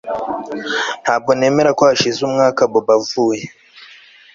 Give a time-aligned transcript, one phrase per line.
[1.03, 3.43] Ntabwo nemera ko hashize umwaka Bobo avuye